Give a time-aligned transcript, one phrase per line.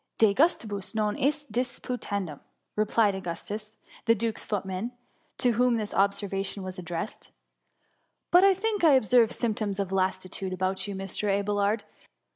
[0.09, 2.39] *"^^ De gustibus non est disputandum/*
[2.75, 4.91] replied Augustus, the duke^s footman,
[5.37, 7.29] to whom this observation was addressed:—
[8.31, 11.29] "But I think I observe symptoms of lassitude about you, Mr.
[11.29, 11.83] Abelard.